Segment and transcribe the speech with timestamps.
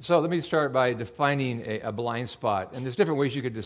[0.00, 2.72] So let me start by defining a, a blind spot.
[2.72, 3.62] And there's different ways you could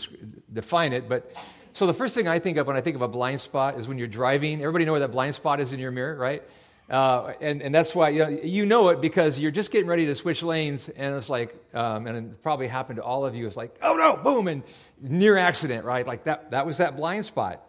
[0.51, 1.33] define it, but
[1.71, 3.87] so the first thing I think of when I think of a blind spot is
[3.87, 4.59] when you're driving.
[4.59, 6.43] Everybody know where that blind spot is in your mirror, right?
[6.89, 10.05] Uh, and, and that's why you know, you know it because you're just getting ready
[10.05, 13.47] to switch lanes, and it's like, um, and it probably happened to all of you.
[13.47, 14.61] It's like, oh no, boom, and
[15.01, 16.05] near accident, right?
[16.05, 17.61] Like that, that was that blind spot.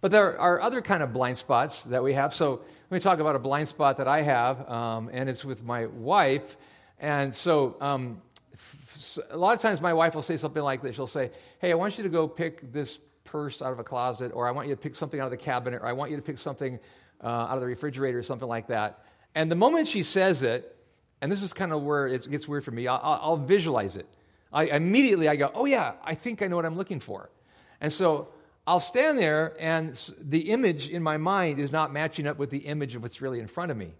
[0.00, 2.32] But there are other kind of blind spots that we have.
[2.32, 2.60] So
[2.90, 5.86] let me talk about a blind spot that I have, um, and it's with my
[5.86, 6.56] wife.
[7.00, 8.20] And so, um,
[9.34, 10.94] lot of times my wife will say something like this.
[10.94, 14.32] She'll say, Hey, I want you to go pick this purse out of a closet,
[14.34, 16.16] or I want you to pick something out of the cabinet, or I want you
[16.16, 16.78] to pick something
[17.22, 19.04] uh, out of the refrigerator, or something like that.
[19.34, 20.76] And the moment she says it,
[21.20, 24.06] and this is kind of where it gets weird for me, I'll, I'll visualize it.
[24.52, 27.30] I immediately I go, Oh, yeah, I think I know what I'm looking for.
[27.80, 28.28] And so
[28.66, 32.58] I'll stand there, and the image in my mind is not matching up with the
[32.58, 33.94] image of what's really in front of me.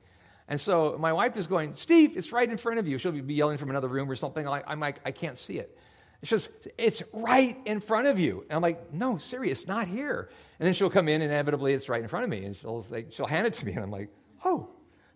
[0.51, 2.99] And so my wife is going, Steve, it's right in front of you.
[2.99, 4.47] She'll be yelling from another room or something.
[4.47, 5.79] I'm like, I can't see it.
[6.25, 8.43] She says, It's right in front of you.
[8.43, 10.29] And I'm like, No, serious, not here.
[10.59, 12.45] And then she'll come in, inevitably it's right in front of me.
[12.45, 13.73] And she'll, like, she'll hand it to me.
[13.73, 14.11] And I'm like,
[14.45, 14.69] Oh,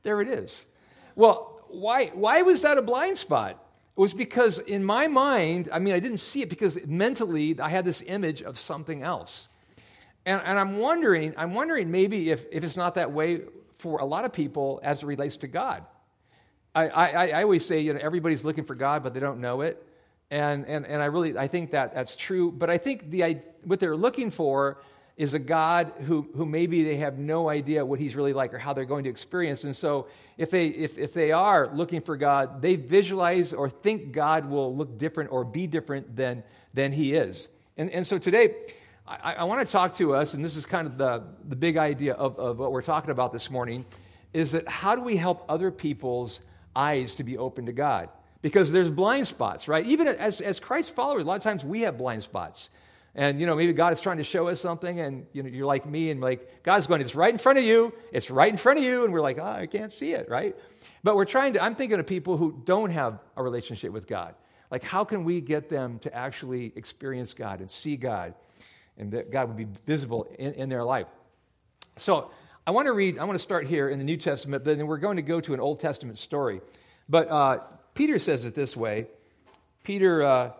[0.05, 0.64] there it is.
[1.17, 3.61] Well, why, why was that a blind spot?
[3.97, 7.69] It was because in my mind, I mean, I didn't see it because mentally I
[7.69, 9.48] had this image of something else.
[10.25, 13.42] And, and I'm wondering, I'm wondering maybe if, if it's not that way
[13.85, 15.85] for a lot of people as it relates to God.
[16.75, 19.61] I, I, I always say, you know, everybody's looking for God, but they don't know
[19.61, 19.87] it.
[20.31, 22.51] And, and, and I really, I think that that's true.
[22.51, 24.79] But I think the, what they're looking for
[25.19, 28.59] is a God who, who maybe they have no idea what he's really like or
[28.59, 29.65] how they're going to experience.
[29.65, 34.12] And so if they, if, if they are looking for God, they visualize or think
[34.12, 37.49] God will look different or be different than, than he is.
[37.77, 38.55] And, and so today,
[39.06, 41.77] I, I want to talk to us, and this is kind of the, the big
[41.77, 43.84] idea of, of what we're talking about this morning,
[44.33, 46.41] is that how do we help other people's
[46.74, 48.08] eyes to be open to God?
[48.41, 49.84] Because there's blind spots, right?
[49.86, 52.70] Even as, as Christ followers, a lot of times we have blind spots.
[53.14, 55.66] And, you know, maybe God is trying to show us something, and, you know, you're
[55.66, 58.56] like me, and like, God's going, it's right in front of you, it's right in
[58.56, 60.56] front of you, and we're like, oh, I can't see it, right?
[61.03, 64.34] But we're trying to, I'm thinking of people who don't have a relationship with God.
[64.70, 68.34] Like, how can we get them to actually experience God and see God?
[68.99, 71.06] And that God would be visible in, in their life.
[71.97, 72.31] So
[72.66, 74.87] I want to read, I want to start here in the New Testament, but then
[74.87, 76.60] we're going to go to an Old Testament story.
[77.09, 77.59] But uh,
[77.94, 79.09] Peter says it this way
[79.82, 80.53] Peter uh,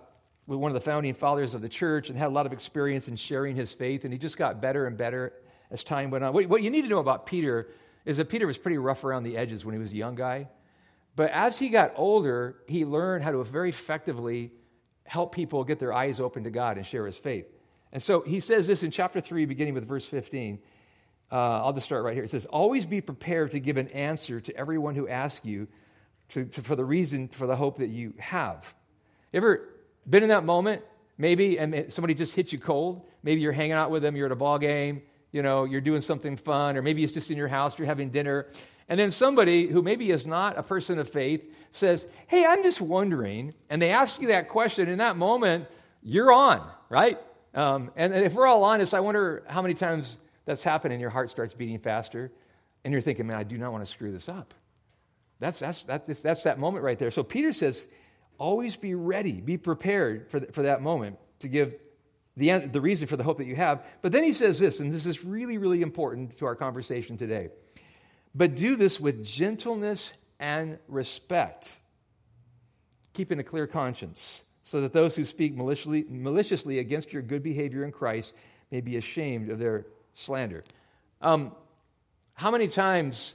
[0.47, 3.09] was one of the founding fathers of the church and had a lot of experience
[3.09, 5.33] in sharing his faith, and he just got better and better
[5.71, 6.33] as time went on.
[6.33, 7.69] What, what you need to know about Peter
[8.05, 10.49] is that Peter was pretty rough around the edges when he was a young guy.
[11.16, 14.53] But as he got older, he learned how to very effectively
[15.06, 17.47] help people get their eyes open to God and share his faith.
[17.94, 20.59] And so he says this in chapter 3, beginning with verse 15.
[21.31, 22.25] Uh, I'll just start right here.
[22.25, 25.69] It says, Always be prepared to give an answer to everyone who asks you
[26.31, 28.75] to, to, for the reason for the hope that you have.
[29.33, 29.69] Ever
[30.10, 30.83] been in that moment?
[31.16, 33.06] Maybe, and somebody just hit you cold.
[33.22, 36.00] Maybe you're hanging out with them, you're at a ball game, you know, you're doing
[36.00, 38.49] something fun, or maybe it's just in your house, you're having dinner.
[38.88, 42.81] And then somebody who maybe is not a person of faith says, Hey, I'm just
[42.81, 43.54] wondering.
[43.71, 44.88] And they ask you that question.
[44.88, 45.69] In that moment,
[46.03, 47.21] you're on, right?
[47.54, 51.00] Um, and, and if we're all honest, I wonder how many times that's happened and
[51.00, 52.32] your heart starts beating faster
[52.84, 54.54] and you're thinking, man, I do not want to screw this up.
[55.41, 57.10] That's, that's, that's, that's that moment right there.
[57.10, 57.87] So Peter says,
[58.38, 61.75] always be ready, be prepared for, for that moment to give
[62.37, 63.86] the, the reason for the hope that you have.
[64.03, 67.50] But then he says this, and this is really, really important to our conversation today.
[68.34, 71.81] But do this with gentleness and respect,
[73.12, 77.85] keeping a clear conscience so that those who speak maliciously, maliciously against your good behavior
[77.85, 78.35] in Christ
[78.71, 80.65] may be ashamed of their slander.
[81.21, 81.53] Um,
[82.33, 83.35] how many times,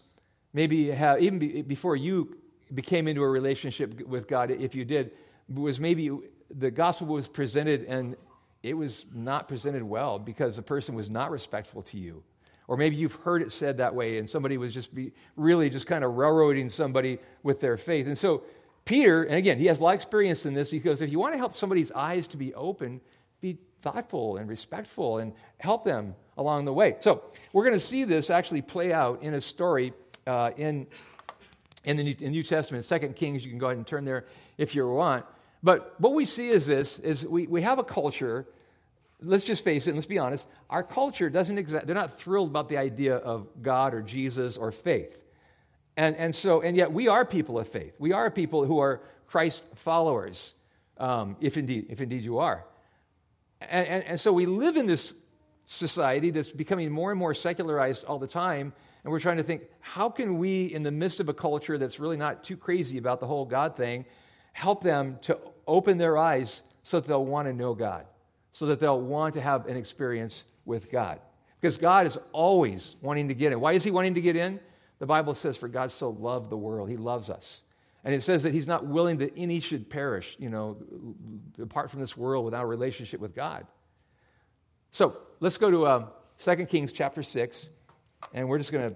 [0.53, 2.35] maybe have, even be, before you
[2.73, 5.11] became into a relationship with God, if you did,
[5.47, 6.11] was maybe
[6.49, 8.15] the gospel was presented and
[8.63, 12.23] it was not presented well because the person was not respectful to you.
[12.67, 15.85] Or maybe you've heard it said that way and somebody was just be, really just
[15.85, 18.07] kind of railroading somebody with their faith.
[18.07, 18.43] And so
[18.89, 20.71] Peter, and again, he has a lot of experience in this.
[20.71, 23.01] He goes, if you want to help somebody's eyes to be open,
[23.39, 26.95] be thoughtful and respectful and help them along the way.
[27.01, 27.21] So
[27.53, 29.93] we're going to see this actually play out in a story
[30.25, 30.87] uh, in,
[31.83, 33.45] in the New, in New Testament, Second Kings.
[33.45, 34.25] You can go ahead and turn there
[34.57, 35.23] if you want.
[35.61, 38.47] But what we see is this, is we, we have a culture,
[39.21, 42.69] let's just face it, let's be honest, our culture doesn't exact, they're not thrilled about
[42.69, 45.21] the idea of God or Jesus or faith.
[45.99, 47.93] And, and so, and yet we are people of faith.
[47.99, 50.53] We are people who are Christ followers,
[50.97, 52.63] um, if, indeed, if indeed you are.
[53.59, 55.13] And, and, and so we live in this
[55.65, 58.71] society that's becoming more and more secularized all the time.
[59.03, 61.99] And we're trying to think, how can we, in the midst of a culture that's
[61.99, 64.05] really not too crazy about the whole God thing,
[64.53, 65.37] help them to
[65.67, 68.05] open their eyes so that they'll want to know God,
[68.53, 71.19] so that they'll want to have an experience with God.
[71.59, 73.59] Because God is always wanting to get in.
[73.59, 74.61] Why is He wanting to get in?
[74.99, 77.63] The Bible says, For God so loved the world, He loves us.
[78.03, 80.77] And it says that He's not willing that any should perish, you know,
[81.61, 83.65] apart from this world without a relationship with God.
[84.91, 86.07] So let's go to uh,
[86.39, 87.69] 2 Kings chapter 6,
[88.33, 88.95] and we're just going to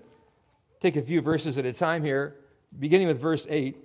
[0.79, 2.35] take a few verses at a time here,
[2.77, 3.77] beginning with verse 8.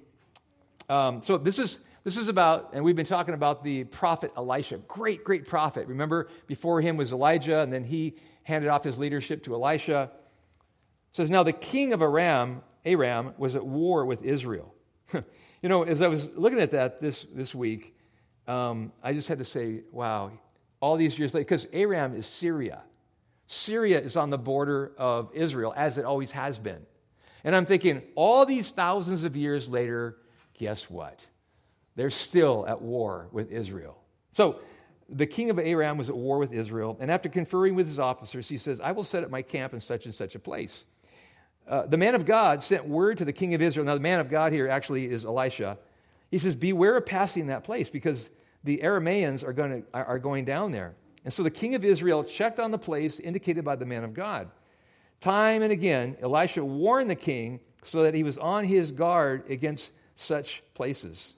[0.88, 4.79] Um, so this is this is about, and we've been talking about the prophet Elisha.
[4.79, 5.88] Great, great prophet.
[5.88, 10.11] Remember, before him was Elijah, and then he handed off his leadership to Elisha.
[11.10, 14.75] It says, Now the king of Aram, Aram, was at war with Israel.
[15.12, 17.94] you know, as I was looking at that this, this week,
[18.49, 20.32] um, I just had to say, wow,
[20.81, 22.82] all these years later, because Aram is Syria.
[23.46, 26.84] Syria is on the border of Israel, as it always has been.
[27.44, 30.19] And I'm thinking, all these thousands of years later,
[30.55, 31.25] guess what?
[31.94, 33.99] They're still at war with Israel.
[34.32, 34.60] So
[35.08, 38.49] the king of Aram was at war with Israel, and after conferring with his officers,
[38.49, 40.87] he says, I will set up my camp in such and such a place.
[41.69, 43.85] Uh, the man of God sent word to the king of Israel.
[43.85, 45.79] Now, the man of God here actually is Elisha.
[46.31, 48.31] He says, Beware of passing that place because
[48.65, 50.94] the Aramaeans are going, to, are going down there.
[51.25, 54.15] And so the king of Israel checked on the place indicated by the man of
[54.15, 54.50] God.
[55.20, 59.93] Time and again, Elisha warned the king so that he was on his guard against
[60.15, 61.35] such places.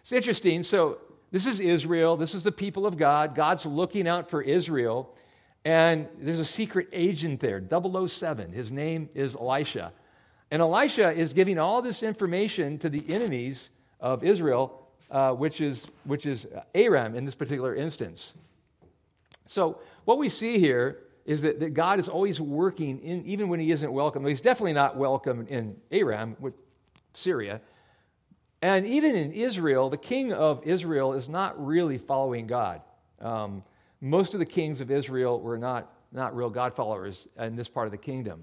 [0.00, 0.62] It's interesting.
[0.64, 0.98] So,
[1.30, 2.18] this is Israel.
[2.18, 3.34] This is the people of God.
[3.34, 5.14] God's looking out for Israel.
[5.64, 8.52] And there's a secret agent there, 007.
[8.52, 9.92] His name is Elisha.
[10.50, 13.70] And Elisha is giving all this information to the enemies
[14.00, 18.34] of Israel, uh, which, is, which is Aram in this particular instance.
[19.46, 23.60] So, what we see here is that, that God is always working, in, even when
[23.60, 24.26] he isn't welcome.
[24.26, 26.54] He's definitely not welcome in Aram, with
[27.14, 27.60] Syria.
[28.60, 32.80] And even in Israel, the king of Israel is not really following God.
[33.20, 33.62] Um,
[34.02, 37.86] most of the kings of Israel were not, not real God followers in this part
[37.86, 38.42] of the kingdom.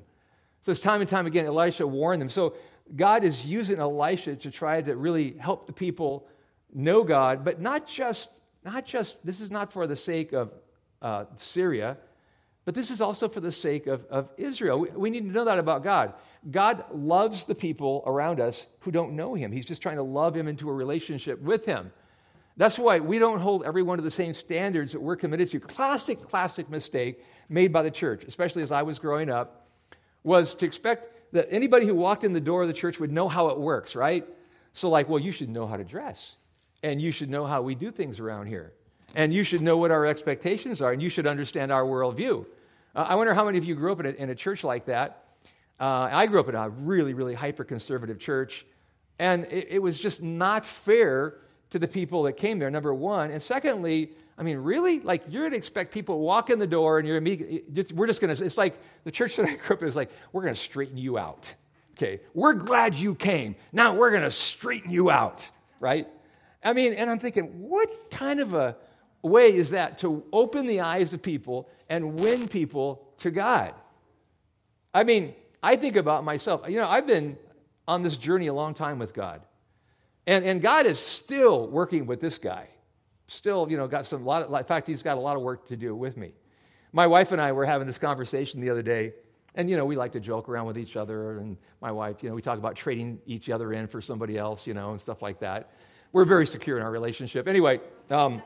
[0.61, 2.29] So it's time and time again, Elisha warned them.
[2.29, 2.55] So
[2.95, 6.27] God is using Elisha to try to really help the people
[6.73, 8.29] know God, but not just,
[8.63, 10.53] not just this is not for the sake of
[11.01, 11.97] uh, Syria,
[12.65, 14.79] but this is also for the sake of, of Israel.
[14.79, 16.13] We, we need to know that about God.
[16.51, 19.51] God loves the people around us who don't know Him.
[19.51, 21.91] He's just trying to love Him into a relationship with Him.
[22.59, 25.61] That's why we don't hold everyone to the same standards that we're committed to.
[25.61, 29.69] Classic, classic mistake made by the church, especially as I was growing up,
[30.23, 33.29] was to expect that anybody who walked in the door of the church would know
[33.29, 34.25] how it works, right?
[34.73, 36.35] So, like, well, you should know how to dress,
[36.83, 38.73] and you should know how we do things around here,
[39.15, 42.45] and you should know what our expectations are, and you should understand our worldview.
[42.93, 44.87] Uh, I wonder how many of you grew up in a, in a church like
[44.87, 45.23] that.
[45.79, 48.65] Uh, I grew up in a really, really hyper conservative church,
[49.17, 51.35] and it, it, was just not fair
[51.71, 53.31] to the people that came there, number one.
[53.31, 54.99] And secondly, I mean, really?
[55.01, 58.07] Like, you're going to expect people to walk in the door and you're immediately, we're
[58.07, 60.41] just going to, it's like the church that I grew up in is like, we're
[60.41, 61.53] going to straighten you out.
[61.93, 63.55] Okay, we're glad you came.
[63.73, 65.49] Now we're going to straighten you out,
[65.81, 66.07] right?
[66.63, 68.77] I mean, and I'm thinking, what kind of a
[69.21, 73.73] way is that to open the eyes of people and win people to God?
[74.93, 76.61] I mean, I think about myself.
[76.69, 77.37] You know, I've been
[77.85, 79.41] on this journey a long time with God.
[80.27, 82.67] And, and God is still working with this guy.
[83.27, 85.67] Still, you know, got some lot of, in fact, he's got a lot of work
[85.67, 86.33] to do with me.
[86.91, 89.13] My wife and I were having this conversation the other day,
[89.55, 91.37] and, you know, we like to joke around with each other.
[91.39, 94.65] And my wife, you know, we talk about trading each other in for somebody else,
[94.67, 95.71] you know, and stuff like that.
[96.11, 97.47] We're very secure in our relationship.
[97.47, 98.41] Anyway, um,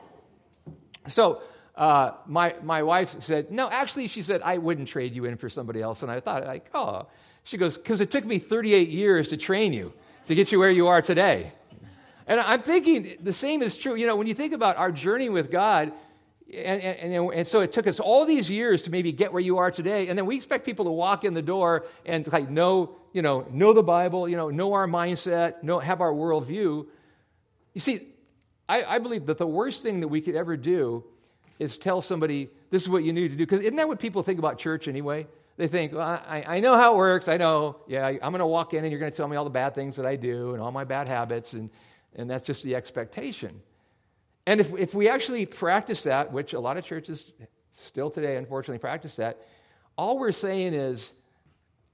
[1.06, 1.42] so
[1.76, 5.48] uh, my, my wife said, No, actually, she said, I wouldn't trade you in for
[5.48, 6.02] somebody else.
[6.02, 7.06] And I thought, like, oh.
[7.44, 9.92] She goes, Because it took me 38 years to train you
[10.26, 11.52] to get you where you are today.
[12.26, 13.94] And I'm thinking the same is true.
[13.94, 15.92] You know, when you think about our journey with God,
[16.52, 19.58] and, and, and, so it took us all these years to maybe get where you
[19.58, 20.08] are today.
[20.08, 23.46] And then we expect people to walk in the door and like know, you know,
[23.50, 26.86] know the Bible, you know, know our mindset, know, have our worldview.
[27.72, 28.08] You see,
[28.68, 31.04] I, I believe that the worst thing that we could ever do
[31.58, 33.46] is tell somebody, this is what you need to do.
[33.46, 35.26] Because isn't that what people think about church anyway?
[35.56, 37.26] They think, well, I, I know how it works.
[37.26, 39.44] I know, yeah, I'm going to walk in and you're going to tell me all
[39.44, 41.52] the bad things that I do and all my bad habits.
[41.52, 41.70] And,
[42.14, 43.60] and that's just the expectation.
[44.46, 47.30] And if, if we actually practice that, which a lot of churches
[47.72, 49.38] still today unfortunately practice that,
[49.96, 51.12] all we're saying is,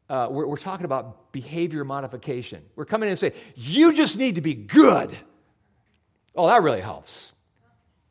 [0.08, 2.62] uh, we're, we're talking about behavior modification.
[2.74, 5.16] We're coming in and saying, you just need to be good.
[6.34, 7.32] Oh, that really helps.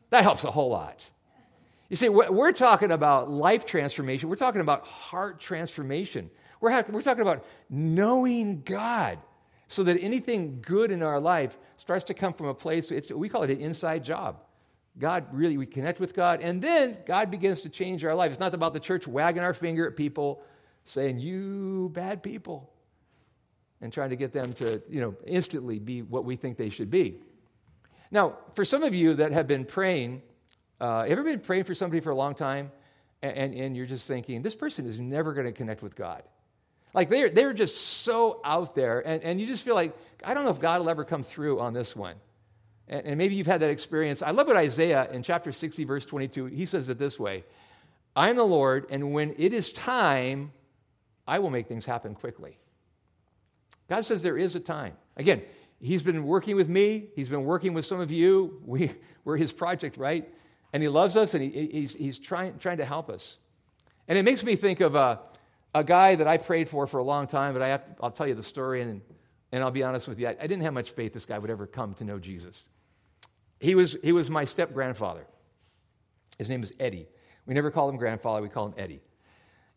[0.09, 1.09] That helps a whole lot.
[1.89, 4.29] You see, we're talking about life transformation.
[4.29, 6.29] We're talking about heart transformation.
[6.61, 9.17] We're, we're talking about knowing God,
[9.69, 13.43] so that anything good in our life starts to come from a place, we call
[13.43, 14.41] it an inside job.
[14.97, 18.31] God really, we connect with God, and then God begins to change our life.
[18.31, 20.41] It's not about the church wagging our finger at people,
[20.85, 22.73] saying, You bad people,
[23.79, 26.89] and trying to get them to, you know, instantly be what we think they should
[26.89, 27.19] be.
[28.09, 30.23] Now, for some of you that have been praying,
[30.81, 32.71] uh, ever been praying for somebody for a long time,
[33.21, 36.23] and, and, and you're just thinking, this person is never going to connect with God?
[36.93, 40.43] Like they're, they're just so out there, and, and you just feel like, I don't
[40.43, 42.15] know if God will ever come through on this one.
[42.87, 44.21] And, and maybe you've had that experience.
[44.21, 47.43] I love what Isaiah in chapter 60, verse 22, he says it this way
[48.15, 50.51] I am the Lord, and when it is time,
[51.27, 52.57] I will make things happen quickly.
[53.87, 54.93] God says there is a time.
[55.15, 55.41] Again,
[55.81, 58.61] He's been working with me, He's been working with some of you.
[58.65, 58.91] We,
[59.23, 60.27] we're His project, right?
[60.73, 63.37] And He loves us, and he, He's, he's trying, trying to help us.
[64.07, 65.19] And it makes me think of a,
[65.79, 68.27] a guy that I prayed for for a long time, but I have I'll tell
[68.27, 69.01] you the story, and,
[69.51, 70.27] and I'll be honest with you.
[70.27, 72.65] I, I didn't have much faith this guy would ever come to know Jesus.
[73.59, 75.25] He was, he was my step grandfather.
[76.37, 77.07] His name is Eddie.
[77.45, 79.01] We never call him grandfather, we call him Eddie.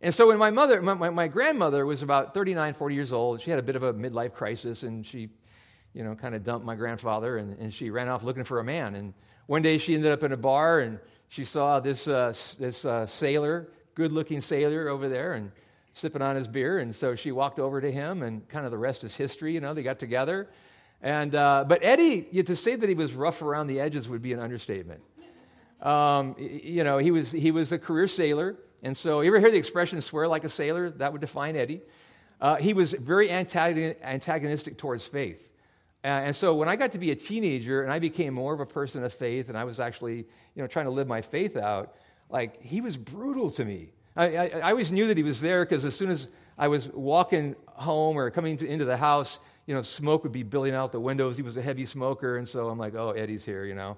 [0.00, 3.50] And so when my mother, my, my, grandmother was about 39, 40 years old, she
[3.50, 5.28] had a bit of a midlife crisis and she,
[5.94, 8.64] you know, kind of dumped my grandfather and, and she ran off looking for a
[8.64, 8.96] man.
[8.96, 9.14] And
[9.46, 13.06] one day she ended up in a bar and she saw this, uh, this uh,
[13.06, 15.52] sailor, good looking sailor over there and
[15.92, 16.78] sipping on his beer.
[16.78, 19.60] And so she walked over to him and kind of the rest is history, you
[19.60, 20.48] know, they got together.
[21.02, 24.32] And, uh, but Eddie, to say that he was rough around the edges would be
[24.32, 25.02] an understatement.
[25.80, 28.56] Um, you know, he was, he was a career sailor.
[28.84, 30.90] And so, you ever hear the expression swear like a sailor?
[30.90, 31.82] That would define Eddie.
[32.40, 35.50] Uh, he was very antagonistic towards faith.
[36.04, 38.60] Uh, and so, when I got to be a teenager and I became more of
[38.60, 41.56] a person of faith and I was actually, you know, trying to live my faith
[41.56, 41.94] out,
[42.28, 43.92] like, he was brutal to me.
[44.16, 46.28] I, I, I always knew that he was there because as soon as
[46.58, 50.42] I was walking home or coming to, into the house, you know, smoke would be
[50.42, 51.36] billowing out the windows.
[51.36, 52.36] He was a heavy smoker.
[52.36, 53.96] And so I'm like, oh, Eddie's here, you know.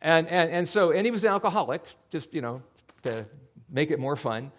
[0.00, 2.62] And, and, and so, and he was an alcoholic, just, you know,
[3.02, 3.26] to
[3.70, 4.52] make it more fun.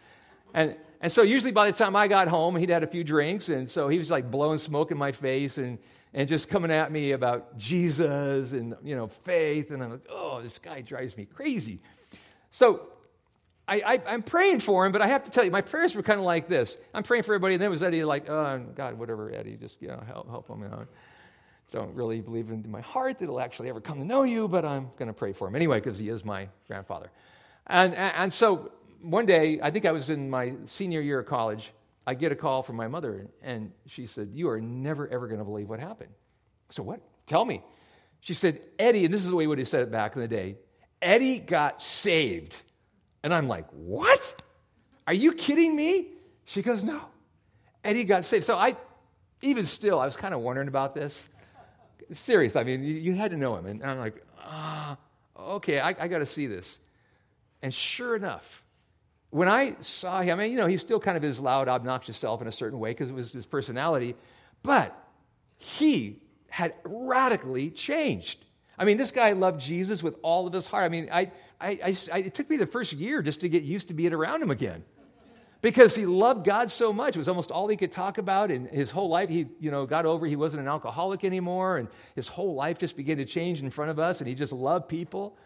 [0.53, 3.49] And, and so usually by the time I got home, he'd had a few drinks.
[3.49, 5.77] And so he was like blowing smoke in my face and,
[6.13, 9.71] and just coming at me about Jesus and, you know, faith.
[9.71, 11.79] And I'm like, oh, this guy drives me crazy.
[12.51, 12.87] So
[13.69, 16.19] I, am praying for him, but I have to tell you, my prayers were kind
[16.19, 16.77] of like this.
[16.93, 19.81] I'm praying for everybody, and then it was Eddie like, oh, God, whatever, Eddie, just,
[19.81, 20.61] you know, help, help him.
[20.61, 20.85] Know.
[21.71, 24.65] Don't really believe in my heart that he'll actually ever come to know you, but
[24.65, 27.11] I'm going to pray for him anyway because he is my grandfather.
[27.67, 28.71] And, and, and so
[29.01, 31.71] one day, I think I was in my senior year of college,
[32.07, 35.39] I get a call from my mother, and she said, You are never, ever going
[35.39, 36.09] to believe what happened.
[36.69, 37.01] So, what?
[37.27, 37.61] Tell me.
[38.21, 40.21] She said, Eddie, and this is the way we would have said it back in
[40.21, 40.57] the day
[41.01, 42.61] Eddie got saved.
[43.23, 44.41] And I'm like, What?
[45.07, 46.07] Are you kidding me?
[46.45, 47.01] She goes, No.
[47.83, 48.45] Eddie got saved.
[48.45, 48.75] So, I,
[49.41, 51.29] even still, I was kind of wondering about this.
[52.11, 52.55] Serious.
[52.55, 53.65] I mean, you, you had to know him.
[53.65, 54.97] And I'm like, Ah,
[55.37, 56.79] okay, I, I got to see this.
[57.61, 58.63] And sure enough,
[59.31, 62.17] when I saw him, I mean, you know, he's still kind of his loud, obnoxious
[62.17, 64.15] self in a certain way because it was his personality,
[64.63, 64.95] but
[65.57, 68.43] he had radically changed.
[68.79, 70.85] I mean, this guy loved Jesus with all of his heart.
[70.85, 73.89] I mean, I, I, I, it took me the first year just to get used
[73.89, 74.85] to being around him again
[75.61, 77.15] because he loved God so much.
[77.15, 78.51] It was almost all he could talk about.
[78.51, 81.77] And his whole life, he you know, got over he wasn't an alcoholic anymore.
[81.77, 84.21] And his whole life just began to change in front of us.
[84.21, 85.37] And he just loved people.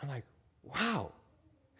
[0.00, 0.24] I'm like,
[0.62, 1.10] wow.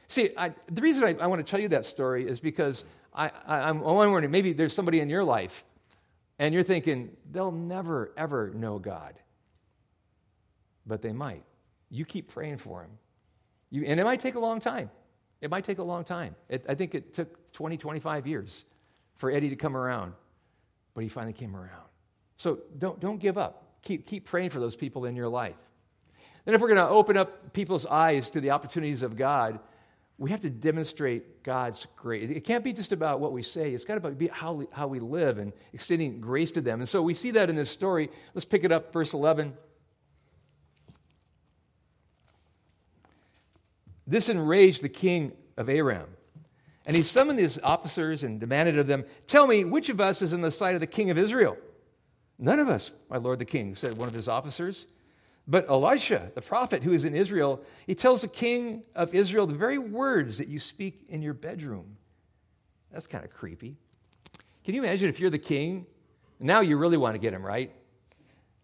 [0.08, 3.30] See, I, the reason I, I, want to tell you that story is because I,
[3.46, 5.64] I, I'm wondering maybe there's somebody in your life
[6.40, 9.14] and you're thinking, they'll never, ever know God.
[10.86, 11.44] But they might.
[11.90, 12.90] You keep praying for them.
[13.70, 14.90] You, and it might take a long time.
[15.40, 16.34] It might take a long time.
[16.48, 18.64] It, I think it took 20, 25 years
[19.16, 20.12] for Eddie to come around,
[20.94, 21.86] but he finally came around.
[22.36, 23.80] So don't, don't give up.
[23.82, 25.56] Keep, keep praying for those people in your life.
[26.44, 29.58] Then, if we're going to open up people's eyes to the opportunities of God,
[30.18, 32.30] we have to demonstrate God's grace.
[32.30, 35.00] It can't be just about what we say, it's got to be how how we
[35.00, 36.80] live and extending grace to them.
[36.80, 38.10] And so we see that in this story.
[38.32, 39.54] Let's pick it up, verse 11.
[44.06, 46.08] This enraged the king of Aram.
[46.86, 50.32] And he summoned his officers and demanded of them, Tell me, which of us is
[50.32, 51.56] in the sight of the king of Israel?
[52.38, 54.86] None of us, my lord the king, said one of his officers.
[55.48, 59.54] But Elisha, the prophet who is in Israel, he tells the king of Israel the
[59.54, 61.96] very words that you speak in your bedroom.
[62.92, 63.76] That's kind of creepy.
[64.64, 65.86] Can you imagine if you're the king?
[66.40, 67.72] Now you really want to get him, right?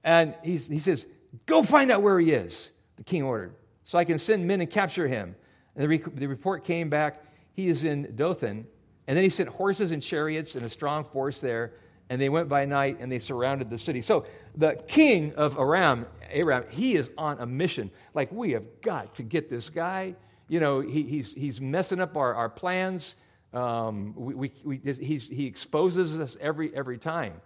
[0.05, 1.07] And he says,
[1.47, 4.71] Go find out where he is, the king ordered, so I can send men and
[4.71, 5.35] capture him.
[5.75, 8.67] And the, re- the report came back, he is in Dothan.
[9.07, 11.73] And then he sent horses and chariots and a strong force there.
[12.13, 14.03] and they went by night and they surrounded the city.
[14.03, 17.91] So the king of Aram, Aram, he is on a mission.
[18.13, 20.15] Like, we have got to get this guy.
[20.47, 23.15] You know, he, he's, he's messing up our, our plans.
[23.55, 27.41] Um, we, we, we, he exposes us every, every time.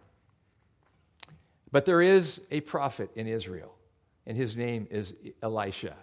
[1.71, 3.73] But there is a prophet in Israel,
[4.27, 5.95] and his name is Elisha.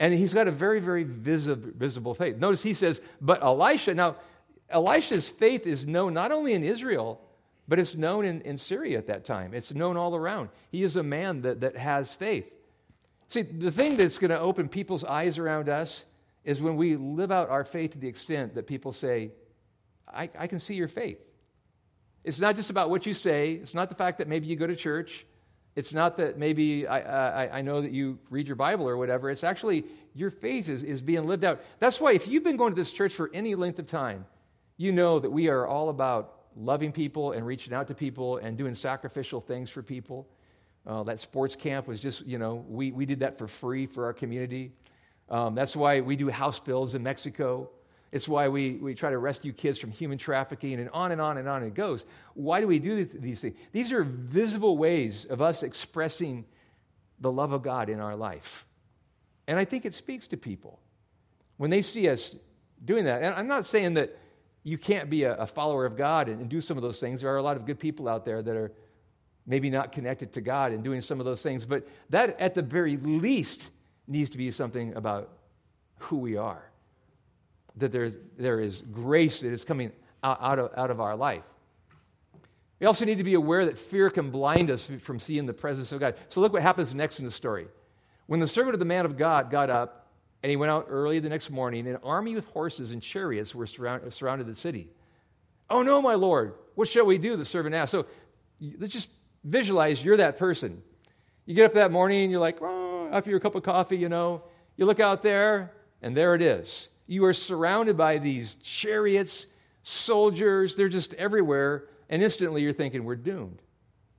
[0.00, 2.36] And he's got a very, very visible, visible faith.
[2.36, 4.16] Notice he says, but Elisha, now,
[4.70, 7.20] Elisha's faith is known not only in Israel,
[7.66, 9.54] but it's known in, in Syria at that time.
[9.54, 10.50] It's known all around.
[10.70, 12.54] He is a man that, that has faith.
[13.28, 16.04] See, the thing that's going to open people's eyes around us
[16.44, 19.32] is when we live out our faith to the extent that people say,
[20.06, 21.20] I, I can see your faith.
[22.24, 24.66] It's not just about what you say, it's not the fact that maybe you go
[24.66, 25.26] to church.
[25.78, 29.30] It's not that maybe I, I, I, know that you read your Bible or whatever.
[29.30, 31.62] It's actually your faith is, is being lived out.
[31.78, 34.26] That's why if you've been going to this church for any length of time,
[34.76, 38.58] you know that we are all about loving people and reaching out to people and
[38.58, 40.26] doing sacrificial things for people.
[40.84, 44.04] Uh, that sports camp was just, you know, we, we did that for free for
[44.04, 44.72] our community.
[45.30, 47.70] Um, that's why we do house builds in Mexico.
[48.10, 51.36] It's why we, we try to rescue kids from human trafficking and on and on
[51.36, 52.06] and on it goes.
[52.34, 53.56] Why do we do these things?
[53.72, 56.46] These are visible ways of us expressing
[57.20, 58.64] the love of God in our life.
[59.46, 60.80] And I think it speaks to people
[61.58, 62.34] when they see us
[62.84, 63.22] doing that.
[63.22, 64.16] And I'm not saying that
[64.62, 67.20] you can't be a, a follower of God and, and do some of those things.
[67.20, 68.72] There are a lot of good people out there that are
[69.46, 72.62] maybe not connected to God and doing some of those things, but that at the
[72.62, 73.70] very least
[74.06, 75.30] needs to be something about
[75.98, 76.70] who we are.
[77.78, 79.92] That there's, there is grace that is coming
[80.22, 81.44] out, out, of, out of our life.
[82.80, 85.90] We also need to be aware that fear can blind us from seeing the presence
[85.90, 86.14] of God.
[86.28, 87.66] So look what happens next in the story.
[88.26, 90.08] When the servant of the man of God got up
[90.42, 91.86] and he went out early the next morning.
[91.86, 94.88] An army with horses and chariots were surround, surrounded the city.
[95.68, 97.36] Oh, no, my Lord, what shall we do?
[97.36, 97.90] The servant asked.
[97.90, 98.06] So
[98.78, 99.10] let's just
[99.44, 100.82] visualize you're that person.
[101.44, 104.08] You get up that morning and you're like, oh, after your cup of coffee, you
[104.08, 104.42] know,
[104.76, 106.88] you look out there and there it is.
[107.08, 109.46] You are surrounded by these chariots,
[109.82, 111.86] soldiers, they're just everywhere.
[112.08, 113.60] And instantly you're thinking, we're doomed.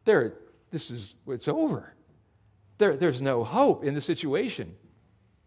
[0.06, 0.34] There,
[0.71, 1.93] this is, it's over.
[2.80, 4.75] There, there's no hope in the situation.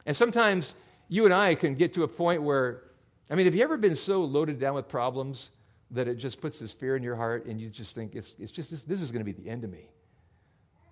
[0.06, 0.74] And sometimes
[1.08, 2.84] you and I can get to a point where,
[3.28, 5.50] I mean, have you ever been so loaded down with problems
[5.90, 8.52] that it just puts this fear in your heart and you just think, it's, it's
[8.52, 9.88] just, this, this is going to be the end of me?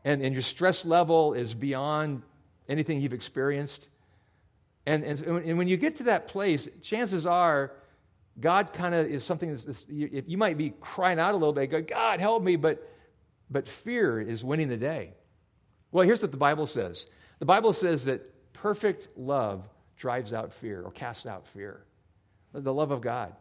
[0.04, 2.22] And, and your stress level is beyond
[2.68, 3.88] anything you've experienced.
[4.86, 7.72] And, and, and when you get to that place, chances are
[8.38, 11.66] God kind of is something that's, you, you might be crying out a little bit,
[11.68, 12.88] go, God, help me, but,
[13.50, 15.12] but fear is winning the day.
[15.92, 17.06] Well, here's what the Bible says
[17.38, 19.66] the Bible says that Perfect love
[19.96, 21.84] drives out fear or casts out fear.
[22.52, 23.34] The love of God.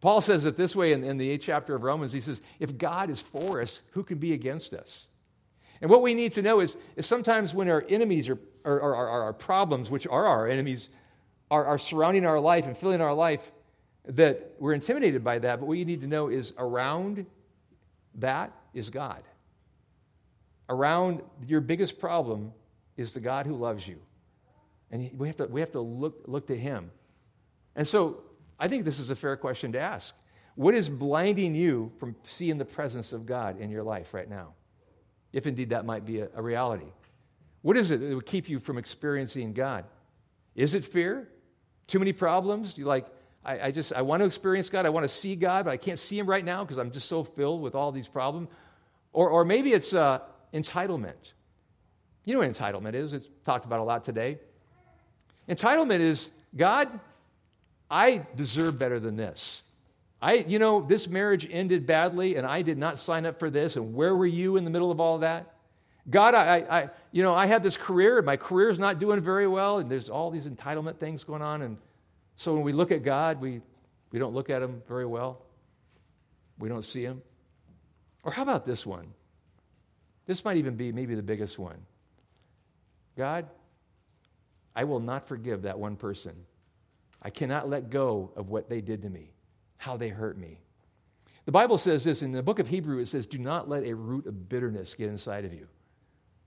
[0.00, 2.12] Paul says it this way in, in the eighth chapter of Romans.
[2.12, 5.08] He says, If God is for us, who can be against us?
[5.80, 8.94] And what we need to know is, is sometimes when our enemies or, or, or,
[8.94, 10.88] or our problems, which are our enemies,
[11.50, 13.50] are, are surrounding our life and filling our life,
[14.06, 15.60] that we're intimidated by that.
[15.60, 17.26] But what you need to know is around
[18.16, 19.22] that is God.
[20.68, 22.52] Around your biggest problem
[22.96, 23.98] is the God who loves you.
[24.90, 26.90] And we have to, we have to look, look to him.
[27.74, 28.22] And so
[28.58, 30.14] I think this is a fair question to ask.
[30.54, 34.54] What is blinding you from seeing the presence of God in your life right now?
[35.32, 36.86] If indeed that might be a, a reality.
[37.62, 39.84] What is it that would keep you from experiencing God?
[40.54, 41.28] Is it fear?
[41.86, 42.78] Too many problems?
[42.78, 43.06] You like,
[43.44, 45.76] I, I just I want to experience God, I want to see God, but I
[45.76, 48.48] can't see him right now because I'm just so filled with all these problems.
[49.12, 50.20] Or, or maybe it's uh,
[50.52, 51.32] entitlement.
[52.24, 53.12] You know what entitlement is?
[53.12, 54.38] It's talked about a lot today.
[55.48, 56.88] Entitlement is God,
[57.90, 59.62] I deserve better than this.
[60.20, 63.76] I, you know, this marriage ended badly and I did not sign up for this.
[63.76, 65.54] And where were you in the middle of all of that?
[66.08, 69.46] God, I, I, you know, I had this career and my career's not doing very
[69.46, 71.62] well and there's all these entitlement things going on.
[71.62, 71.78] And
[72.36, 73.60] so when we look at God, we,
[74.12, 75.42] we don't look at him very well.
[76.58, 77.22] We don't see him.
[78.22, 79.12] Or how about this one?
[80.26, 81.78] This might even be maybe the biggest one.
[83.16, 83.46] God,
[84.74, 86.34] I will not forgive that one person.
[87.22, 89.30] I cannot let go of what they did to me,
[89.76, 90.60] how they hurt me.
[91.44, 93.94] The Bible says this in the book of Hebrew it says, Do not let a
[93.94, 95.68] root of bitterness get inside of you.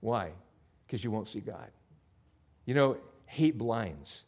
[0.00, 0.32] Why?
[0.86, 1.70] Because you won't see God.
[2.66, 4.24] You know, hate blinds.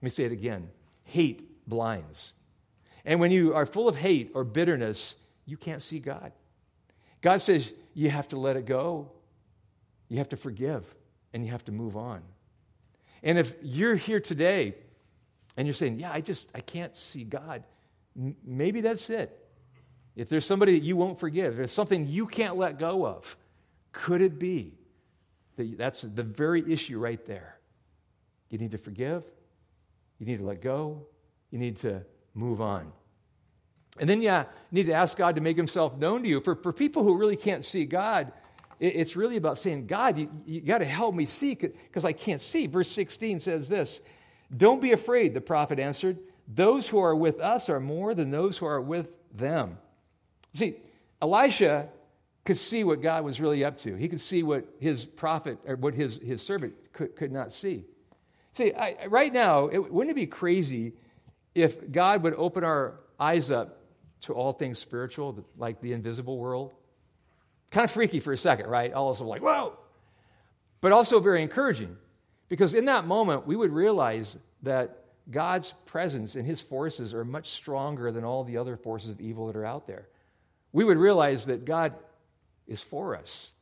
[0.00, 0.68] Let me say it again
[1.04, 2.32] hate blinds.
[3.04, 6.32] And when you are full of hate or bitterness, you can't see God.
[7.20, 9.10] God says you have to let it go,
[10.08, 10.84] you have to forgive
[11.32, 12.22] and you have to move on.
[13.22, 14.74] And if you're here today
[15.56, 17.64] and you're saying, Yeah, I just, I can't see God,
[18.14, 19.40] maybe that's it.
[20.16, 23.36] if there's somebody that you won't forgive, if there's something you can't let go of,
[23.92, 24.78] could it be
[25.56, 27.58] that that's the very issue right there?
[28.50, 29.24] You need to forgive,
[30.18, 31.06] you need to let go,
[31.50, 32.02] you need to
[32.34, 32.92] move on.
[33.98, 36.40] And then, yeah, you need to ask God to make himself known to you.
[36.40, 38.32] For, for people who really can't see God,
[38.80, 42.12] it, it's really about saying, God, you, you got to help me see because I
[42.12, 42.66] can't see.
[42.66, 44.02] Verse 16 says this
[44.54, 46.18] Don't be afraid, the prophet answered.
[46.46, 49.78] Those who are with us are more than those who are with them.
[50.52, 50.76] See,
[51.20, 51.88] Elisha
[52.44, 53.94] could see what God was really up to.
[53.94, 57.84] He could see what his prophet or what his, his servant could, could not see.
[58.52, 60.92] See, I, right now, it, wouldn't it be crazy
[61.54, 63.80] if God would open our eyes up
[64.22, 66.72] to all things spiritual, like the invisible world?
[67.70, 68.92] Kind of freaky for a second, right?
[68.92, 69.76] All of us are like, whoa!
[70.80, 71.96] But also very encouraging
[72.48, 77.50] because in that moment, we would realize that God's presence and his forces are much
[77.50, 80.08] stronger than all the other forces of evil that are out there.
[80.72, 81.94] We would realize that God
[82.66, 83.52] is for us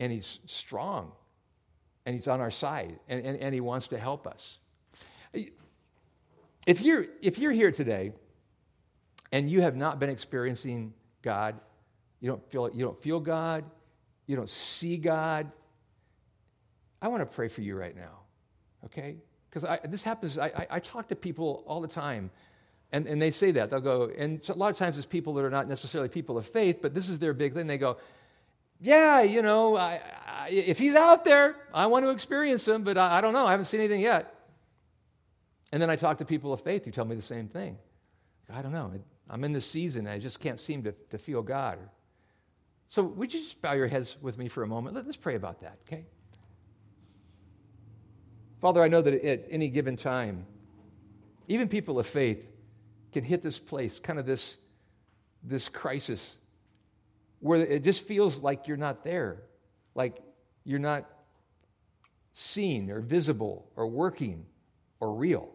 [0.00, 1.12] and he's strong
[2.06, 4.58] and he's on our side and, and, and he wants to help us.
[6.66, 8.12] If you're, if you're here today
[9.30, 11.60] and you have not been experiencing God,
[12.20, 13.64] you don't feel, you don't feel God,
[14.26, 15.50] you don't see God,
[17.02, 18.20] I want to pray for you right now,
[18.84, 19.16] okay?
[19.52, 22.30] Because this happens, I, I, I, talk to people all the time,
[22.90, 23.68] and, and they say that.
[23.68, 26.38] They'll go, and so a lot of times it's people that are not necessarily people
[26.38, 27.66] of faith, but this is their big thing.
[27.66, 27.98] They go,
[28.80, 30.00] Yeah, you know, I,
[30.48, 33.66] if he's out there, I want to experience him, but I, don't know, I haven't
[33.66, 34.34] seen anything yet.
[35.70, 37.76] And then I talk to people of faith who tell me the same thing.
[38.50, 38.92] I don't know,
[39.28, 41.78] I'm in this season, I just can't seem to, to feel God.
[42.88, 44.94] So, would you just bow your heads with me for a moment?
[44.94, 46.06] Let's pray about that, okay?
[48.62, 50.46] Father, I know that at any given time,
[51.48, 52.46] even people of faith
[53.12, 54.56] can hit this place, kind of this,
[55.42, 56.36] this crisis,
[57.40, 59.42] where it just feels like you're not there,
[59.96, 60.22] like
[60.62, 61.10] you're not
[62.32, 64.46] seen or visible or working
[65.00, 65.50] or real.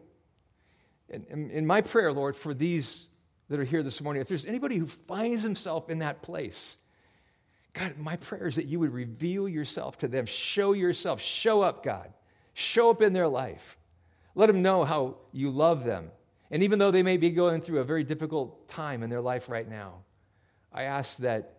[1.09, 3.07] And in my prayer, Lord, for these
[3.47, 6.77] that are here this morning, if there's anybody who finds himself in that place,
[7.71, 11.85] God, my prayer is that you would reveal yourself to them, show yourself, show up,
[11.85, 12.11] God.
[12.59, 13.77] Show up in their life.
[14.33, 16.09] Let them know how you love them.
[16.49, 19.47] And even though they may be going through a very difficult time in their life
[19.47, 19.99] right now,
[20.73, 21.53] I ask that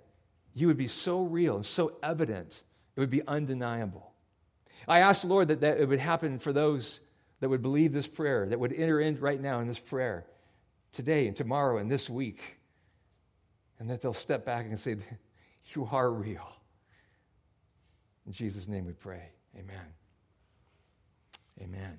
[0.54, 2.64] you would be so real and so evident,
[2.96, 4.12] it would be undeniable.
[4.88, 6.98] I ask, Lord, that, that it would happen for those
[7.38, 10.26] that would believe this prayer, that would enter in right now in this prayer,
[10.92, 12.56] today and tomorrow and this week,
[13.78, 14.96] and that they'll step back and say,
[15.76, 16.56] You are real.
[18.26, 19.30] In Jesus' name we pray.
[19.56, 19.97] Amen.
[21.60, 21.98] Amen.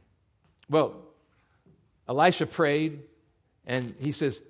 [0.69, 0.95] Well,
[2.07, 3.01] Elisha prayed,
[3.65, 4.41] and he says,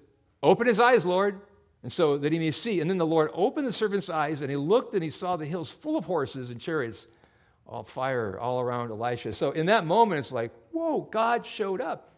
[0.41, 1.41] Open his eyes, Lord,
[1.83, 2.79] and so that he may see.
[2.79, 5.45] And then the Lord opened the servant's eyes, and he looked and he saw the
[5.45, 7.07] hills full of horses and chariots,
[7.67, 9.33] all fire all around Elisha.
[9.33, 12.13] So in that moment, it's like, whoa, God showed up.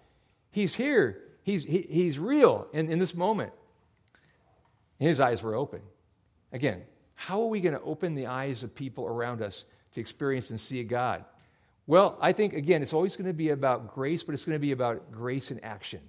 [0.51, 1.21] He's here.
[1.43, 3.51] He's, he, he's real in, in this moment.
[4.99, 5.82] And his eyes were open.
[6.51, 6.84] Again,
[7.15, 10.60] how are we going to open the eyes of people around us to experience and
[10.60, 11.25] see God?
[11.88, 14.60] Well, I think, again, it's always going to be about grace, but it's going to
[14.60, 16.02] be about grace in action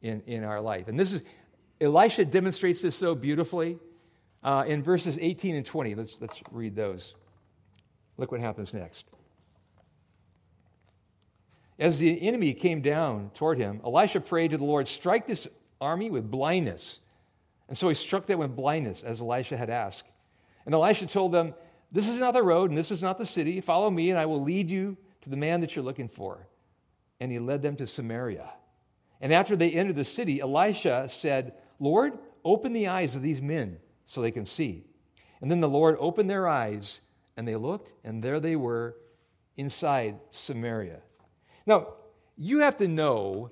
[0.00, 0.88] in, in our life.
[0.88, 1.22] And this is,
[1.80, 3.78] Elisha demonstrates this so beautifully
[4.42, 5.94] uh, in verses 18 and 20.
[5.94, 7.14] Let's, let's read those.
[8.16, 9.06] Look what happens next.
[11.78, 15.48] As the enemy came down toward him, Elisha prayed to the Lord, Strike this
[15.80, 17.00] army with blindness.
[17.68, 20.06] And so he struck them with blindness, as Elisha had asked.
[20.64, 21.54] And Elisha told them,
[21.92, 23.60] this is not the road, and this is not the city.
[23.60, 26.48] Follow me, and I will lead you to the man that you're looking for.
[27.20, 28.50] And he led them to Samaria.
[29.20, 33.78] And after they entered the city, Elisha said, Lord, open the eyes of these men
[34.04, 34.84] so they can see.
[35.40, 37.02] And then the Lord opened their eyes,
[37.36, 38.96] and they looked, and there they were
[39.56, 41.00] inside Samaria.
[41.66, 41.88] Now,
[42.36, 43.50] you have to know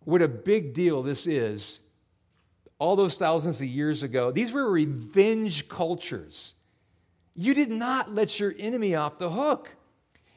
[0.00, 1.80] what a big deal this is
[2.78, 4.32] all those thousands of years ago.
[4.32, 6.56] These were revenge cultures.
[7.34, 9.70] You did not let your enemy off the hook.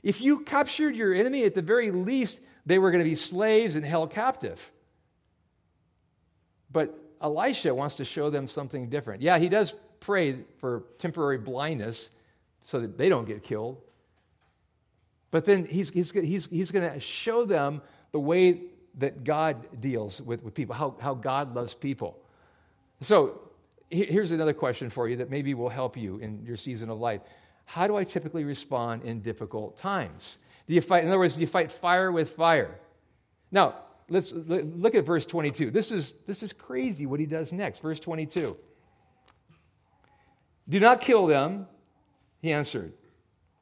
[0.04, 3.76] If you captured your enemy, at the very least, they were going to be slaves
[3.76, 4.72] and held captive.
[6.72, 9.22] But Elisha wants to show them something different.
[9.22, 12.10] Yeah, he does pray for temporary blindness
[12.64, 13.82] so that they don't get killed.
[15.32, 17.82] But then he's, he's, he's, he's going to show them
[18.12, 18.62] the way
[18.98, 22.18] that God deals with, with people, how, how God loves people.
[23.02, 23.42] So
[23.90, 27.22] here's another question for you that maybe will help you in your season of life.
[27.66, 30.38] How do I typically respond in difficult times?
[30.68, 32.80] Do you fight, in other words, do you fight fire with fire?
[33.52, 33.76] Now,
[34.10, 35.72] let's look at verse 22.
[35.72, 37.80] This is, this is crazy what he does next.
[37.80, 38.58] Verse 22.
[40.68, 41.68] Do not kill them,
[42.42, 42.94] he answered.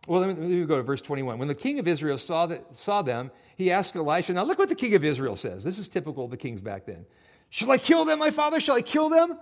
[0.07, 1.37] Well, let me, let me, go to verse 21.
[1.37, 4.33] When the king of Israel saw, that, saw them, he asked Elisha.
[4.33, 5.63] Now, look what the king of Israel says.
[5.63, 7.05] This is typical of the kings back then.
[7.49, 8.59] Shall I kill them, my father?
[8.59, 9.37] Shall I kill them?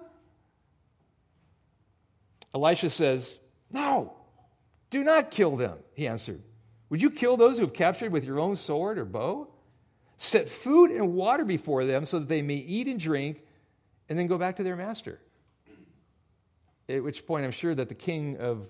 [2.54, 3.40] Elisha says,
[3.72, 4.14] No,
[4.90, 6.42] do not kill them, he answered.
[6.90, 9.48] Would you kill those who have captured with your own sword or bow?
[10.18, 13.42] Set food and water before them so that they may eat and drink
[14.10, 15.20] and then go back to their master.
[16.90, 18.68] At which point, I'm sure that the king of,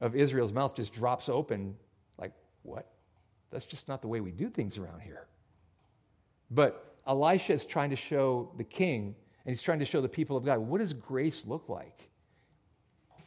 [0.00, 1.76] of Israel's mouth just drops open,
[2.18, 2.32] like,
[2.64, 2.90] what?
[3.52, 5.28] That's just not the way we do things around here.
[6.50, 10.36] But Elisha is trying to show the king, and he's trying to show the people
[10.36, 12.10] of God, what does grace look like?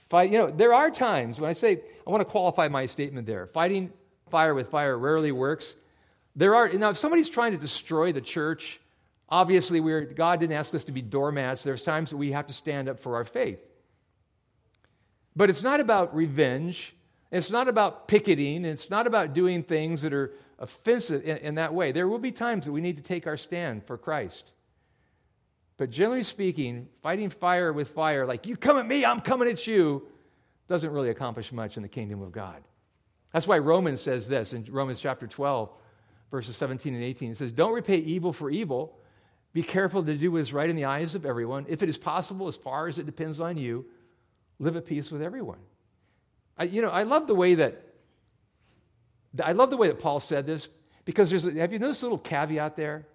[0.09, 3.25] Fight, you know, there are times when I say, I want to qualify my statement
[3.25, 3.47] there.
[3.47, 3.91] Fighting
[4.29, 5.75] fire with fire rarely works.
[6.35, 8.79] There are, now, if somebody's trying to destroy the church,
[9.29, 11.63] obviously we're, God didn't ask us to be doormats.
[11.63, 13.59] There's times that we have to stand up for our faith.
[15.35, 16.95] But it's not about revenge.
[17.31, 18.63] It's not about picketing.
[18.63, 21.91] It's not about doing things that are offensive in, in, that way.
[21.91, 24.51] There will be times that we need to take our stand for Christ.
[25.77, 29.67] But generally speaking, fighting fire with fire, like you come at me, I'm coming at
[29.67, 30.07] you,
[30.67, 32.63] doesn't really accomplish much in the kingdom of God.
[33.33, 35.69] That's why Romans says this in Romans chapter 12,
[36.31, 37.31] verses 17 and 18.
[37.31, 38.97] It says, Don't repay evil for evil.
[39.51, 41.65] Be careful to do what is right in the eyes of everyone.
[41.67, 43.85] If it is possible, as far as it depends on you,
[44.59, 45.59] live at peace with everyone.
[46.57, 47.81] I, you know, I love the way that
[49.43, 50.69] I love the way that Paul said this
[51.03, 53.05] because there's have you noticed a little caveat there?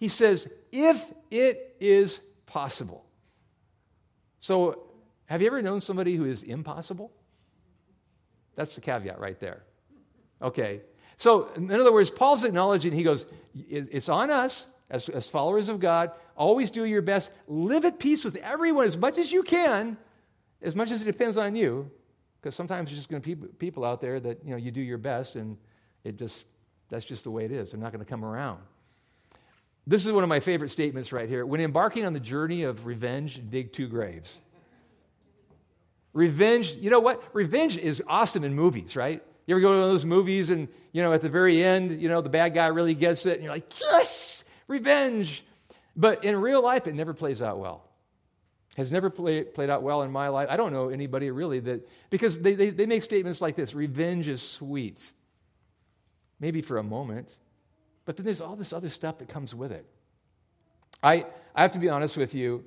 [0.00, 3.04] He says, if it is possible.
[4.40, 4.88] So,
[5.26, 7.12] have you ever known somebody who is impossible?
[8.56, 9.62] That's the caveat right there.
[10.42, 10.80] Okay.
[11.16, 15.78] So, in other words, Paul's acknowledging, he goes, it's on us as, as followers of
[15.78, 16.10] God.
[16.36, 17.30] Always do your best.
[17.46, 19.96] Live at peace with everyone as much as you can
[20.62, 21.90] as much as it depends on you,
[22.40, 24.80] because sometimes there's just going to be people out there that you know you do
[24.80, 25.56] your best, and
[26.04, 26.44] it just
[26.88, 27.70] that's just the way it is.
[27.70, 28.60] They're not going to come around.
[29.90, 31.44] This is one of my favorite statements right here.
[31.44, 34.40] When embarking on the journey of revenge, dig two graves.
[36.12, 37.24] Revenge, you know what?
[37.32, 39.20] Revenge is awesome in movies, right?
[39.46, 42.00] You ever go to one of those movies and, you know, at the very end,
[42.00, 45.44] you know, the bad guy really gets it and you're like, yes, revenge.
[45.96, 47.82] But in real life, it never plays out well
[48.76, 50.48] has never play, played out well in my life.
[50.48, 54.28] I don't know anybody really that, because they, they, they make statements like this revenge
[54.28, 55.10] is sweet.
[56.38, 57.28] Maybe for a moment,
[58.04, 59.86] but then there's all this other stuff that comes with it.
[61.02, 62.64] I, I have to be honest with you,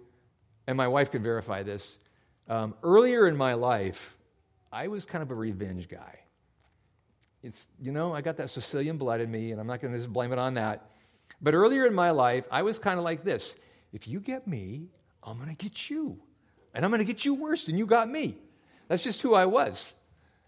[0.67, 1.97] and my wife can verify this.
[2.47, 4.17] Um, earlier in my life,
[4.71, 6.19] I was kind of a revenge guy.
[7.43, 9.99] It's, you know, I got that Sicilian blood in me, and I'm not going to
[9.99, 10.89] just blame it on that.
[11.41, 13.55] But earlier in my life, I was kind of like this
[13.91, 14.87] if you get me,
[15.21, 16.19] I'm going to get you.
[16.73, 18.37] And I'm going to get you worse than you got me.
[18.87, 19.95] That's just who I was.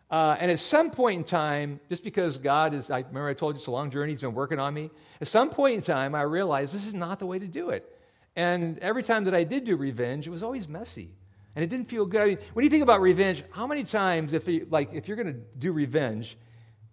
[0.10, 3.56] Uh, and at some point in time, just because God is, I remember I told
[3.56, 4.92] you it's a long journey, He's been working on me.
[5.20, 7.92] At some point in time, I realized this is not the way to do it.
[8.36, 11.16] And every time that I did do revenge, it was always messy.
[11.56, 12.22] And it didn't feel good.
[12.22, 15.16] I mean, when you think about revenge, how many times, if you, like, if you're
[15.16, 16.38] going to do revenge,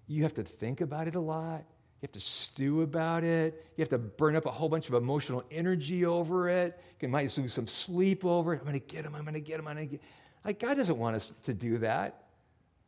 [0.06, 1.64] you have to think about it a lot.
[2.00, 3.66] You have to stew about it.
[3.76, 6.80] You have to burn up a whole bunch of emotional energy over it.
[7.00, 8.58] You might lose some sleep over it.
[8.58, 9.14] I'm going to get him.
[9.14, 9.66] I'm going to get him.
[9.68, 10.02] I'm going to get.
[10.44, 12.21] Like God doesn't want us to do that.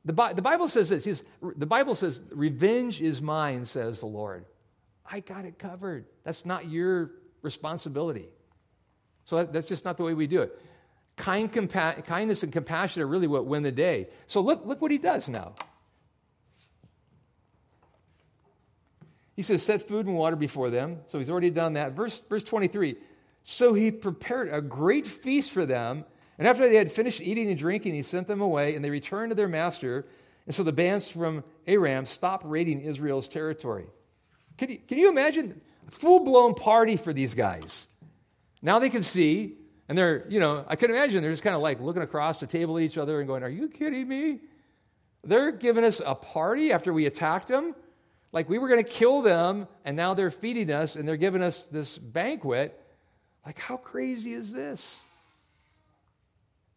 [0.04, 1.22] The, Bi- the Bible says this.
[1.56, 4.44] The Bible says, "Revenge is mine," says the Lord.
[5.10, 6.06] I got it covered.
[6.24, 7.12] That's not your
[7.42, 8.28] responsibility.
[9.24, 10.58] So that, that's just not the way we do it.
[11.16, 14.08] Kind, compa- kindness and compassion are really what win the day.
[14.26, 15.54] So look, look what he does now.
[19.36, 21.00] He says, set food and water before them.
[21.06, 21.92] So he's already done that.
[21.92, 22.96] Verse, verse 23
[23.42, 26.04] So he prepared a great feast for them.
[26.38, 29.30] And after they had finished eating and drinking, he sent them away, and they returned
[29.30, 30.06] to their master.
[30.46, 33.86] And so the bands from Aram stopped raiding Israel's territory.
[34.58, 35.60] Can you, can you imagine?
[35.90, 37.88] Full blown party for these guys.
[38.62, 39.56] Now they can see,
[39.88, 42.46] and they're, you know, I can imagine they're just kind of like looking across the
[42.46, 44.40] table at each other and going, Are you kidding me?
[45.22, 47.74] They're giving us a party after we attacked them.
[48.32, 51.42] Like we were going to kill them, and now they're feeding us and they're giving
[51.42, 52.80] us this banquet.
[53.46, 55.00] Like, how crazy is this?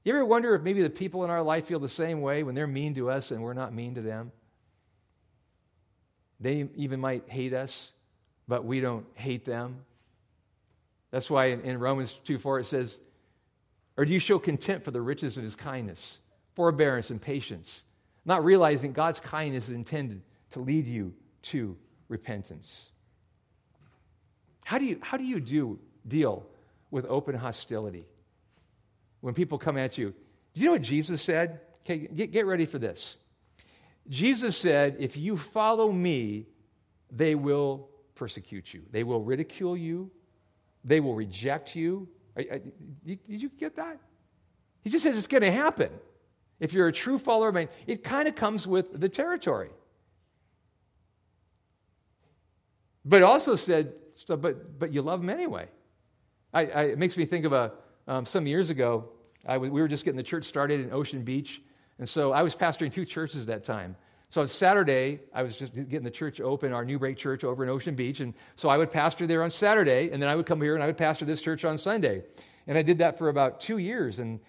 [0.08, 2.56] You ever wonder if maybe the people in our life feel the same way when
[2.56, 4.32] they're mean to us and we're not mean to them?
[6.40, 7.92] They even might hate us,
[8.48, 9.84] but we don't hate them.
[11.12, 13.02] That's why in, Romans 2 4 it says,
[13.98, 16.22] Or do you show contempt for the riches of his kindness,
[16.56, 17.84] forbearance, and patience,
[18.24, 21.76] not realizing God's kindness is intended to lead you to
[22.08, 22.92] repentance.
[24.64, 26.48] How do you, how do you do, deal
[26.92, 28.06] with open hostility?
[29.22, 30.14] When people come at you,
[30.54, 31.60] do you know what Jesus said?
[31.86, 33.18] Okay, get, get ready for this.
[34.10, 36.48] Jesus said, If you follow me,
[37.12, 40.12] they will persecute you, they will ridicule you,
[40.84, 42.08] they will reject you.
[42.36, 44.00] Did you get that?
[44.82, 45.90] He just says it's going to happen.
[46.60, 49.70] If you're a true follower of mine, it kind of comes with the territory.
[53.06, 53.94] But also said,
[54.28, 55.68] but, but you love them anyway.
[56.54, 57.72] I, I, it makes me think of a,
[58.08, 59.10] um, some years ago,
[59.60, 61.62] we were just getting the church started in Ocean Beach.
[62.00, 63.96] And so I was pastoring two churches that time.
[64.30, 67.70] So on Saturday, I was just getting the church open, our Newbreak Church over in
[67.70, 68.20] Ocean Beach.
[68.20, 70.84] And so I would pastor there on Saturday, and then I would come here and
[70.84, 72.24] I would pastor this church on Sunday.
[72.68, 74.20] And I did that for about two years.
[74.20, 74.42] And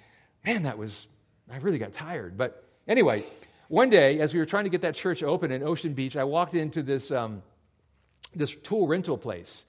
[0.44, 1.06] man, that was,
[1.50, 2.36] I really got tired.
[2.36, 3.22] But anyway,
[3.68, 6.24] one day, as we were trying to get that church open in Ocean Beach, I
[6.24, 7.42] walked into this, um,
[8.34, 9.64] this tool rental place.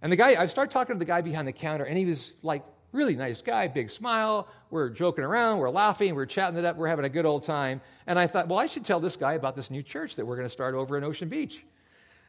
[0.00, 2.32] And the guy, I started talking to the guy behind the counter, and he was
[2.42, 4.48] like, really nice guy, big smile.
[4.70, 7.80] We're joking around, we're laughing, we're chatting it up, we're having a good old time.
[8.06, 10.36] And I thought, well, I should tell this guy about this new church that we're
[10.36, 11.64] going to start over in Ocean Beach.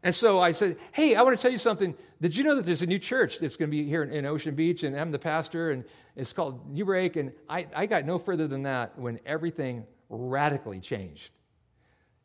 [0.04, 1.95] And so I said, hey, I want to tell you something.
[2.19, 4.54] Did you know that there's a new church that's going to be here in Ocean
[4.54, 5.86] Beach, and I'm the pastor, and
[6.17, 7.15] it's called Newbreak.
[7.15, 11.32] And I, I got no further than that when everything radically changed.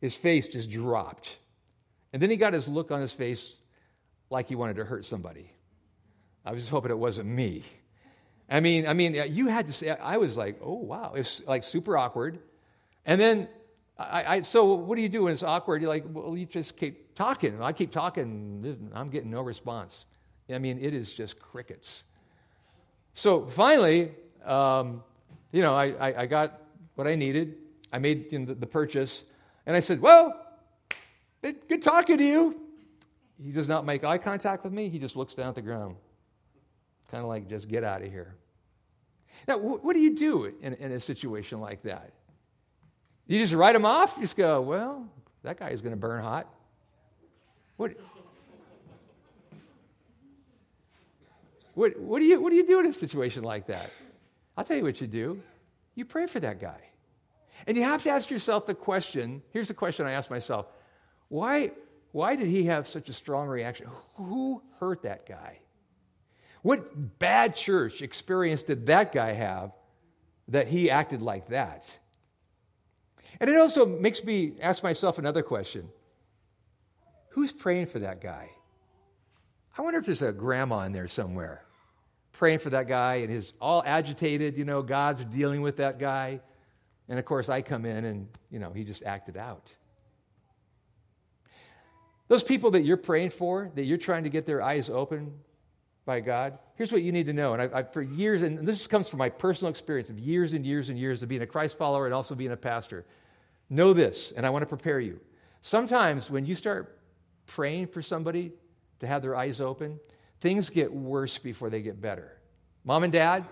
[0.01, 1.39] His face just dropped.
[2.13, 3.57] And then he got his look on his face
[4.31, 5.53] like he wanted to hurt somebody.
[6.45, 7.63] I was just hoping it wasn't me.
[8.49, 11.13] I mean, I mean, you had to say, I was like, oh, wow.
[11.15, 12.39] It's like super awkward.
[13.05, 13.49] And then,
[13.99, 15.83] I, I, so what do you do when it's awkward?
[15.83, 17.61] You're like, well, you just keep talking.
[17.63, 18.91] I keep talking.
[18.95, 20.07] I'm getting no response.
[20.51, 22.05] I mean, it is just crickets.
[23.13, 24.13] So finally,
[24.45, 25.03] um,
[25.53, 26.63] you know, I, I, got
[26.95, 27.57] what I needed.
[27.93, 29.25] I made you know, the, the, purchase.
[29.67, 30.41] And I said, well,
[31.43, 32.61] good talking to you.
[33.43, 34.89] He does not make eye contact with me.
[34.89, 35.97] He just looks down at the ground.
[37.11, 38.35] Kind of like, just get out of here.
[39.47, 42.13] Now, what do you do in, in a situation like that?
[43.27, 44.15] You just write him off?
[44.17, 45.07] You just go, well,
[45.43, 46.49] that guy is going to burn hot.
[47.77, 47.93] What,
[51.75, 53.91] what, what, do you, what do you do in a situation like that?
[54.57, 55.41] I'll tell you what you do.
[55.95, 56.81] You pray for that guy.
[57.67, 60.67] And you have to ask yourself the question here's the question I ask myself
[61.29, 61.73] why,
[62.13, 63.87] why did he have such a strong reaction?
[64.15, 65.59] Who hurt that guy?
[66.63, 69.73] What bad church experience did that guy have
[70.49, 71.97] that he acted like that?
[73.41, 75.89] And it also makes me ask myself another question
[77.31, 78.51] Who's praying for that guy?
[79.77, 81.65] I wonder if there's a grandma in there somewhere
[82.33, 86.41] praying for that guy and is all agitated, you know, God's dealing with that guy.
[87.09, 89.75] And of course, I come in and, you know, he just acted out.
[92.29, 95.33] Those people that you're praying for, that you're trying to get their eyes open
[96.09, 97.53] by God, here's what you need to know.
[97.53, 100.65] And I, I, for years, and this comes from my personal experience of years and
[100.65, 103.05] years and years of being a Christ follower and also being a pastor.
[103.69, 105.21] Know this, and I want to prepare you.
[105.61, 106.99] Sometimes when you start
[107.45, 108.53] praying for somebody
[109.01, 110.01] to have their eyes open,
[110.41, 112.33] things get worse before they get better.
[112.85, 113.45] Mom and dad,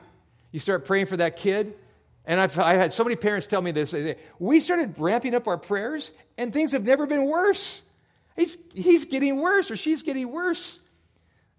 [0.51, 1.75] you start praying for that kid,
[2.25, 3.95] and I've, I had so many parents tell me this.
[4.39, 7.83] We started ramping up our prayers, and things have never been worse.
[8.35, 10.81] He's, he's getting worse, or she's getting worse.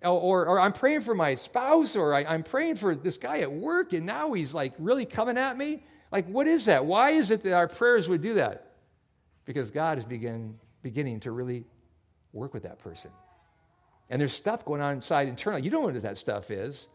[0.03, 3.51] Or, or, I'm praying for my spouse, or I, I'm praying for this guy at
[3.51, 5.83] work, and now he's like really coming at me.
[6.11, 6.85] Like, what is that?
[6.85, 8.73] Why is it that our prayers would do that?
[9.45, 11.65] Because God is begin, beginning to really
[12.31, 13.09] work with that person.
[14.09, 15.63] And there's stuff going on inside internally.
[15.63, 16.87] You don't know what that stuff is.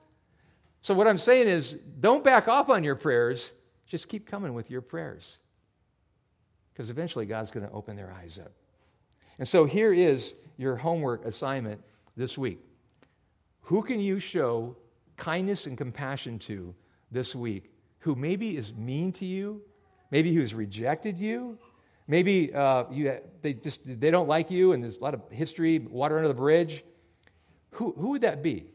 [0.80, 3.52] So, what I'm saying is, don't back off on your prayers.
[3.86, 5.38] Just keep coming with your prayers.
[6.72, 8.52] Because eventually, God's going to open their eyes up.
[9.38, 11.82] And so, here is your homework assignment
[12.16, 12.60] this week.
[13.62, 14.76] Who can you show
[15.16, 16.74] kindness and compassion to
[17.10, 17.70] this week
[18.00, 19.62] who maybe is mean to you,
[20.10, 21.58] maybe who's rejected you,
[22.08, 25.78] maybe uh, you, they just they don't like you and there's a lot of history,
[25.78, 26.84] water under the bridge?
[27.72, 28.66] Who, who would that be?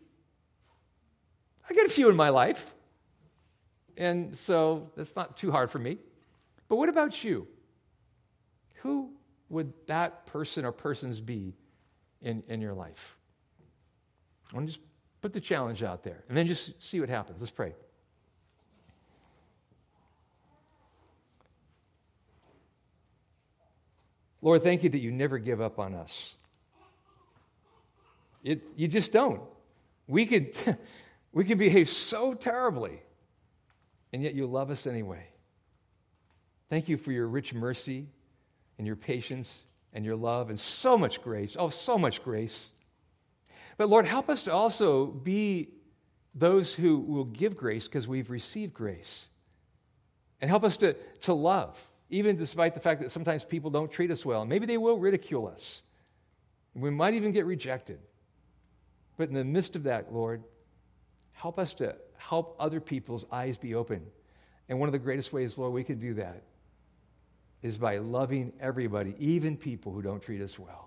[1.70, 2.74] I get a few in my life,
[3.98, 5.98] and so that's not too hard for me.
[6.70, 7.48] But what about you?
[8.76, 9.12] Who
[9.50, 11.56] would that person or persons be
[12.22, 13.18] in, in your life?
[14.52, 14.86] I want to just
[15.22, 17.42] put the challenge out there and then just see what happens.
[17.42, 17.74] Let's pray.
[24.42, 26.36] Lord, thank you that you never give up on us.
[28.44, 29.42] It, you just don't.
[30.08, 30.56] We could,
[31.34, 33.02] we could behave so terribly,
[34.14, 35.28] and yet you love us anyway.
[36.70, 38.08] Thank you for your rich mercy
[38.78, 41.56] and your patience and your love and so much grace.
[41.60, 42.72] Oh, so much grace.
[43.78, 45.70] But Lord, help us to also be
[46.34, 49.30] those who will give grace because we've received grace.
[50.42, 54.12] And help us to, to love, even despite the fact that sometimes people don't treat
[54.12, 54.46] us well.
[54.46, 55.82] Maybe they will ridicule us.
[56.76, 58.00] We might even get rejected.
[59.18, 60.44] But in the midst of that, Lord,
[61.32, 64.06] help us to help other people's eyes be open.
[64.70, 66.44] And one of the greatest ways, Lord, we can do that
[67.64, 70.87] is by loving everybody, even people who don't treat us well.